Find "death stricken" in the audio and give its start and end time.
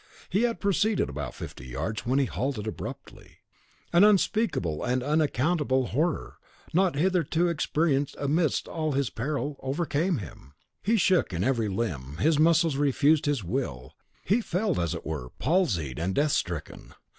16.15-16.95